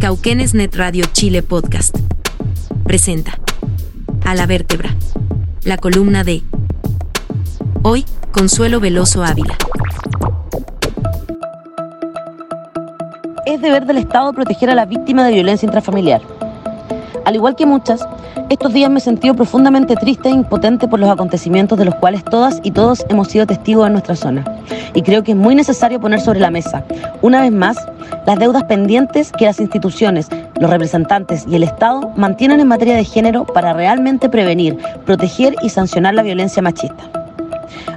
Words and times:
Cauquenes 0.00 0.54
Net 0.54 0.76
Radio 0.76 1.04
Chile 1.12 1.42
Podcast. 1.42 1.98
Presenta. 2.84 3.36
A 4.24 4.36
la 4.36 4.46
vértebra. 4.46 4.94
La 5.64 5.76
columna 5.76 6.22
de. 6.22 6.44
Hoy, 7.82 8.04
Consuelo 8.30 8.78
Veloso 8.78 9.24
Ávila. 9.24 9.58
Es 13.44 13.60
deber 13.60 13.86
del 13.86 13.98
Estado 13.98 14.32
proteger 14.32 14.70
a 14.70 14.76
la 14.76 14.86
víctima 14.86 15.24
de 15.26 15.32
violencia 15.32 15.66
intrafamiliar. 15.66 16.22
Al 17.28 17.34
igual 17.34 17.56
que 17.56 17.66
muchas, 17.66 18.08
estos 18.48 18.72
días 18.72 18.90
me 18.90 19.00
he 19.00 19.02
sentido 19.02 19.34
profundamente 19.34 19.96
triste 19.96 20.30
e 20.30 20.32
impotente 20.32 20.88
por 20.88 20.98
los 20.98 21.10
acontecimientos 21.10 21.78
de 21.78 21.84
los 21.84 21.94
cuales 21.96 22.24
todas 22.24 22.58
y 22.62 22.70
todos 22.70 23.04
hemos 23.10 23.28
sido 23.28 23.46
testigos 23.46 23.86
en 23.86 23.92
nuestra 23.92 24.16
zona. 24.16 24.46
Y 24.94 25.02
creo 25.02 25.22
que 25.22 25.32
es 25.32 25.36
muy 25.36 25.54
necesario 25.54 26.00
poner 26.00 26.22
sobre 26.22 26.40
la 26.40 26.50
mesa, 26.50 26.84
una 27.20 27.42
vez 27.42 27.52
más, 27.52 27.76
las 28.26 28.38
deudas 28.38 28.64
pendientes 28.64 29.30
que 29.30 29.44
las 29.44 29.60
instituciones, 29.60 30.30
los 30.58 30.70
representantes 30.70 31.44
y 31.46 31.56
el 31.56 31.64
Estado 31.64 32.10
mantienen 32.16 32.60
en 32.60 32.68
materia 32.68 32.96
de 32.96 33.04
género 33.04 33.44
para 33.44 33.74
realmente 33.74 34.30
prevenir, 34.30 34.78
proteger 35.04 35.54
y 35.62 35.68
sancionar 35.68 36.14
la 36.14 36.22
violencia 36.22 36.62
machista. 36.62 37.17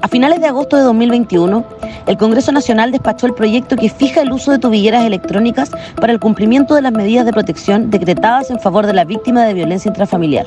A 0.00 0.08
finales 0.08 0.40
de 0.40 0.46
agosto 0.46 0.76
de 0.76 0.82
2021, 0.82 1.64
el 2.06 2.16
Congreso 2.16 2.52
Nacional 2.52 2.92
despachó 2.92 3.26
el 3.26 3.34
proyecto 3.34 3.76
que 3.76 3.88
fija 3.88 4.22
el 4.22 4.32
uso 4.32 4.50
de 4.50 4.58
tobilleras 4.58 5.04
electrónicas 5.04 5.70
para 5.96 6.12
el 6.12 6.20
cumplimiento 6.20 6.74
de 6.74 6.82
las 6.82 6.92
medidas 6.92 7.26
de 7.26 7.32
protección 7.32 7.90
decretadas 7.90 8.50
en 8.50 8.60
favor 8.60 8.86
de 8.86 8.94
la 8.94 9.04
víctima 9.04 9.44
de 9.44 9.54
violencia 9.54 9.88
intrafamiliar. 9.88 10.46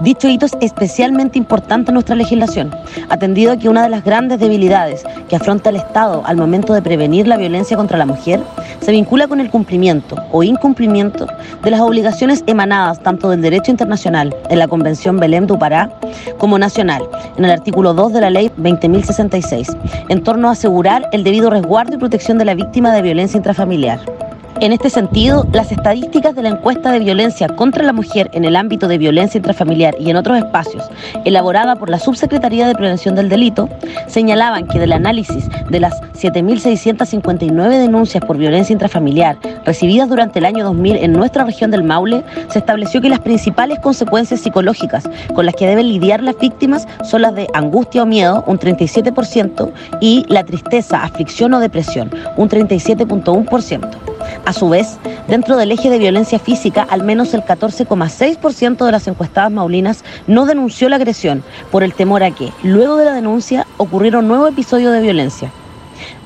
Dicho 0.00 0.28
hito 0.28 0.46
es 0.46 0.56
especialmente 0.60 1.38
importante 1.38 1.90
en 1.90 1.94
nuestra 1.94 2.14
legislación, 2.14 2.70
atendido 3.08 3.52
a 3.52 3.56
que 3.56 3.68
una 3.68 3.82
de 3.82 3.88
las 3.88 4.04
grandes 4.04 4.38
debilidades 4.38 5.04
que 5.28 5.36
afronta 5.36 5.70
el 5.70 5.76
Estado 5.76 6.22
al 6.24 6.36
momento 6.36 6.72
de 6.72 6.82
prevenir 6.82 7.26
la 7.26 7.36
violencia 7.36 7.76
contra 7.76 7.98
la 7.98 8.06
mujer 8.06 8.40
se 8.80 8.92
vincula 8.92 9.28
con 9.28 9.40
el 9.40 9.50
cumplimiento 9.50 10.16
o 10.32 10.42
incumplimiento 10.42 11.26
de 11.62 11.70
las 11.70 11.80
obligaciones 11.80 12.44
emanadas 12.46 13.02
tanto 13.02 13.30
del 13.30 13.42
derecho 13.42 13.70
internacional 13.70 14.34
en 14.50 14.58
la 14.58 14.68
Convención 14.68 15.18
Belém 15.18 15.46
du 15.46 15.58
Pará 15.58 15.90
como 16.38 16.58
nacional 16.58 17.02
en 17.36 17.44
el 17.44 17.50
artículo 17.50 17.94
2 17.94 18.12
de 18.12 18.20
la 18.20 18.30
Ley 18.30 18.50
20.066 18.58 19.76
en 20.08 20.22
torno 20.22 20.48
a 20.48 20.52
asegurar 20.52 21.08
el 21.12 21.24
debido 21.24 21.50
resguardo 21.50 21.94
y 21.94 21.98
protección 21.98 22.38
de 22.38 22.44
la 22.44 22.54
víctima 22.54 22.92
de 22.92 23.02
violencia 23.02 23.36
intrafamiliar. 23.36 24.17
En 24.60 24.72
este 24.72 24.90
sentido, 24.90 25.46
las 25.52 25.70
estadísticas 25.70 26.34
de 26.34 26.42
la 26.42 26.48
encuesta 26.48 26.90
de 26.90 26.98
violencia 26.98 27.46
contra 27.46 27.84
la 27.84 27.92
mujer 27.92 28.28
en 28.32 28.44
el 28.44 28.56
ámbito 28.56 28.88
de 28.88 28.98
violencia 28.98 29.38
intrafamiliar 29.38 29.94
y 30.00 30.10
en 30.10 30.16
otros 30.16 30.36
espacios, 30.36 30.82
elaborada 31.24 31.76
por 31.76 31.88
la 31.88 32.00
Subsecretaría 32.00 32.66
de 32.66 32.74
Prevención 32.74 33.14
del 33.14 33.28
Delito, 33.28 33.68
señalaban 34.08 34.66
que 34.66 34.80
del 34.80 34.92
análisis 34.92 35.48
de 35.70 35.78
las 35.78 35.94
7.659 36.14 37.68
denuncias 37.68 38.24
por 38.24 38.36
violencia 38.36 38.72
intrafamiliar 38.72 39.38
recibidas 39.64 40.08
durante 40.08 40.40
el 40.40 40.44
año 40.44 40.64
2000 40.64 40.96
en 40.96 41.12
nuestra 41.12 41.44
región 41.44 41.70
del 41.70 41.84
Maule, 41.84 42.24
se 42.48 42.58
estableció 42.58 43.00
que 43.00 43.10
las 43.10 43.20
principales 43.20 43.78
consecuencias 43.78 44.40
psicológicas 44.40 45.08
con 45.34 45.46
las 45.46 45.54
que 45.54 45.68
deben 45.68 45.86
lidiar 45.86 46.20
las 46.20 46.36
víctimas 46.36 46.88
son 47.04 47.22
las 47.22 47.34
de 47.36 47.46
angustia 47.54 48.02
o 48.02 48.06
miedo, 48.06 48.42
un 48.48 48.58
37%, 48.58 49.70
y 50.00 50.24
la 50.28 50.42
tristeza, 50.42 51.04
aflicción 51.04 51.54
o 51.54 51.60
depresión, 51.60 52.10
un 52.36 52.48
37.1%. 52.48 54.17
A 54.48 54.54
su 54.54 54.70
vez, 54.70 54.96
dentro 55.26 55.58
del 55.58 55.72
eje 55.72 55.90
de 55.90 55.98
violencia 55.98 56.38
física, 56.38 56.86
al 56.88 57.02
menos 57.02 57.34
el 57.34 57.42
14,6% 57.42 58.82
de 58.86 58.92
las 58.92 59.06
encuestadas 59.06 59.52
maulinas 59.52 60.04
no 60.26 60.46
denunció 60.46 60.88
la 60.88 60.96
agresión 60.96 61.44
por 61.70 61.82
el 61.82 61.92
temor 61.92 62.22
a 62.22 62.30
que, 62.30 62.50
luego 62.62 62.96
de 62.96 63.04
la 63.04 63.12
denuncia, 63.12 63.66
ocurriera 63.76 64.20
un 64.20 64.28
nuevo 64.28 64.48
episodio 64.48 64.90
de 64.90 65.02
violencia. 65.02 65.52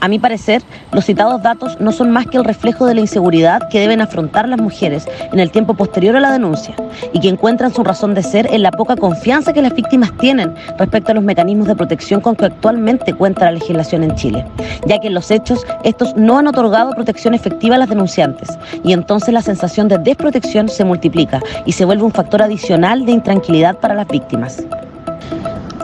A 0.01 0.09
mi 0.09 0.19
parecer, 0.19 0.63
los 0.93 1.05
citados 1.05 1.43
datos 1.43 1.81
no 1.81 1.93
son 1.93 2.11
más 2.11 2.27
que 2.27 2.37
el 2.37 2.45
reflejo 2.45 2.87
de 2.87 2.95
la 2.95 3.01
inseguridad 3.01 3.69
que 3.69 3.81
deben 3.81 4.01
afrontar 4.01 4.49
las 4.49 4.61
mujeres 4.61 5.07
en 5.33 5.41
el 5.41 5.51
tiempo 5.51 5.75
posterior 5.75 6.17
a 6.17 6.21
la 6.21 6.33
denuncia 6.33 6.75
y 7.13 7.21
que 7.21 7.29
encuentran 7.29 7.73
su 7.73 7.85
razón 7.85 8.15
de 8.15 8.23
ser 8.23 8.49
en 8.53 8.63
la 8.63 8.71
poca 8.71 8.97
confianza 8.97 9.53
que 9.53 9.63
las 9.63 9.75
víctimas 9.75 10.13
tienen 10.19 10.55
respecto 10.79 11.13
a 11.13 11.15
los 11.15 11.25
mecanismos 11.25 11.69
de 11.69 11.77
protección 11.77 12.21
con 12.21 12.37
que 12.37 12.47
actualmente 12.47 13.15
cuenta 13.15 13.47
la 13.47 13.53
legislación 13.53 14.03
en 14.05 14.15
Chile, 14.15 14.45
ya 14.87 14.99
que 14.99 15.09
en 15.09 15.15
los 15.15 15.31
hechos 15.31 15.67
estos 15.85 16.17
no 16.17 16.39
han 16.39 16.49
otorgado 16.49 16.93
protección 16.93 17.35
efectiva 17.35 17.77
a 17.77 17.79
las 17.79 17.89
denunciantes 17.89 18.59
y 18.85 18.93
entonces 18.93 19.33
la 19.33 19.43
sensación 19.43 19.89
de 19.89 19.99
desprotección 19.99 20.69
se 20.69 20.85
multiplica 20.85 21.41
y 21.67 21.73
se 21.73 21.85
vuelve 21.85 22.05
un 22.05 22.13
factor 22.13 22.43
adicional 22.43 23.07
de 23.07 23.13
intranquilidad 23.13 23.77
para 23.77 23.95
las 23.95 24.09
víctimas. 24.09 24.63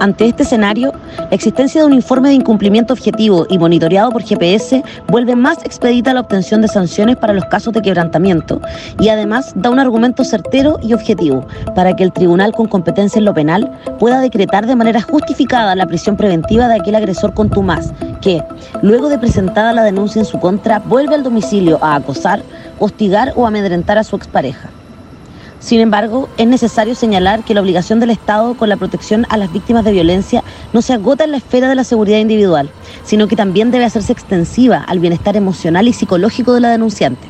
Ante 0.01 0.27
este 0.27 0.45
escenario, 0.45 0.93
la 1.19 1.35
existencia 1.35 1.81
de 1.81 1.87
un 1.87 1.93
informe 1.93 2.29
de 2.29 2.37
incumplimiento 2.37 2.93
objetivo 2.93 3.47
y 3.51 3.59
monitoreado 3.59 4.11
por 4.11 4.23
GPS 4.23 4.85
vuelve 5.09 5.35
más 5.35 5.59
expedita 5.65 6.15
la 6.15 6.21
obtención 6.21 6.61
de 6.61 6.69
sanciones 6.69 7.17
para 7.17 7.33
los 7.33 7.45
casos 7.47 7.73
de 7.75 7.83
quebrantamiento 7.83 8.61
y 9.01 9.09
además 9.09 9.53
da 9.57 9.71
un 9.71 9.81
argumento 9.81 10.23
certero 10.23 10.79
y 10.83 10.93
objetivo 10.93 11.47
para 11.75 11.97
que 11.97 12.05
el 12.05 12.13
tribunal 12.13 12.53
con 12.53 12.69
competencia 12.69 13.19
en 13.19 13.25
lo 13.25 13.35
penal 13.35 13.73
pueda 13.99 14.21
decretar 14.21 14.67
de 14.67 14.77
manera 14.77 15.03
justificada 15.03 15.75
la 15.75 15.87
prisión 15.87 16.17
preventiva 16.17 16.69
de 16.69 16.77
aquel 16.77 16.95
agresor 16.95 17.35
contumaz 17.35 17.93
que, 18.21 18.43
luego 18.83 19.09
de 19.09 19.19
presentada 19.19 19.73
la 19.73 19.83
denuncia 19.83 20.21
en 20.21 20.27
su 20.27 20.39
contra, 20.39 20.79
vuelve 20.79 21.17
al 21.17 21.25
domicilio 21.25 21.79
a 21.83 21.97
acosar, 21.97 22.43
hostigar 22.79 23.33
o 23.35 23.47
amedrentar 23.47 23.99
a 23.99 24.05
su 24.05 24.15
expareja. 24.15 24.71
Sin 25.61 25.81
embargo, 25.81 26.29
es 26.37 26.47
necesario 26.47 26.95
señalar 26.95 27.43
que 27.45 27.53
la 27.53 27.61
obligación 27.61 27.99
del 27.99 28.11
Estado 28.11 28.55
con 28.55 28.69
la 28.69 28.77
protección 28.77 29.27
a 29.29 29.37
las 29.37 29.53
víctimas 29.53 29.85
de 29.85 29.91
violencia 29.93 30.45
no 30.73 30.83
se 30.83 30.93
agota 30.93 31.25
en 31.25 31.33
la 31.33 31.39
esfera 31.39 31.69
de 31.69 31.75
la 31.75 31.83
seguridad 31.83 32.19
individual, 32.19 32.71
sino 33.03 33.27
que 33.27 33.35
también 33.35 33.73
debe 33.73 33.85
hacerse 33.85 34.13
extensiva 34.13 34.85
al 34.87 35.01
bienestar 35.01 35.37
emocional 35.37 35.89
y 35.89 35.93
psicológico 35.93 36.55
de 36.55 36.61
la 36.61 36.71
denunciante. 36.71 37.27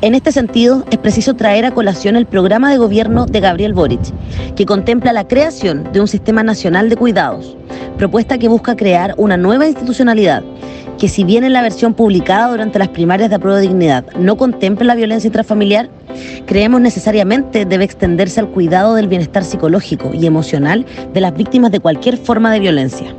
En 0.00 0.14
este 0.14 0.32
sentido, 0.32 0.84
es 0.90 0.98
preciso 0.98 1.34
traer 1.34 1.64
a 1.66 1.72
colación 1.72 2.16
el 2.16 2.26
programa 2.26 2.70
de 2.70 2.78
gobierno 2.78 3.26
de 3.26 3.40
Gabriel 3.40 3.74
Boric, 3.74 4.12
que 4.54 4.66
contempla 4.66 5.12
la 5.12 5.26
creación 5.26 5.90
de 5.92 6.00
un 6.00 6.08
sistema 6.08 6.42
nacional 6.42 6.88
de 6.88 6.96
cuidados, 6.96 7.56
propuesta 7.98 8.38
que 8.38 8.48
busca 8.48 8.76
crear 8.76 9.14
una 9.16 9.36
nueva 9.36 9.66
institucionalidad 9.66 10.42
que 10.98 11.08
si 11.08 11.24
bien 11.24 11.44
en 11.44 11.52
la 11.52 11.62
versión 11.62 11.94
publicada 11.94 12.50
durante 12.50 12.78
las 12.78 12.88
primarias 12.88 13.28
de 13.28 13.36
apruebo 13.36 13.56
de 13.56 13.68
dignidad 13.68 14.04
no 14.18 14.36
contempla 14.36 14.86
la 14.86 14.94
violencia 14.94 15.28
intrafamiliar, 15.28 15.90
creemos 16.46 16.80
necesariamente 16.80 17.64
debe 17.66 17.84
extenderse 17.84 18.40
al 18.40 18.48
cuidado 18.48 18.94
del 18.94 19.08
bienestar 19.08 19.44
psicológico 19.44 20.10
y 20.14 20.26
emocional 20.26 20.86
de 21.12 21.20
las 21.20 21.34
víctimas 21.34 21.70
de 21.70 21.80
cualquier 21.80 22.16
forma 22.16 22.50
de 22.50 22.60
violencia. 22.60 23.14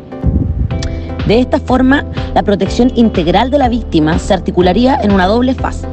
De 1.27 1.39
esta 1.39 1.59
forma, 1.59 2.05
la 2.33 2.43
protección 2.43 2.91
integral 2.95 3.51
de 3.51 3.57
la 3.57 3.69
víctima 3.69 4.17
se 4.17 4.33
articularía 4.33 4.97
en 5.01 5.11
una 5.11 5.27
doble 5.27 5.53
fase. 5.53 5.85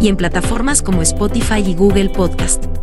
y 0.00 0.08
en 0.08 0.16
plataformas 0.16 0.82
como 0.82 1.02
Spotify 1.02 1.62
y 1.66 1.74
Google 1.74 2.10
Podcast. 2.10 2.75